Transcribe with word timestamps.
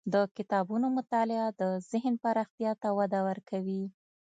د 0.13 0.15
کتابونو 0.37 0.87
مطالعه 0.97 1.47
د 1.61 1.63
ذهن 1.91 2.13
پراختیا 2.23 2.71
ته 2.81 2.89
وده 2.97 3.19
ورکوي. 3.29 3.83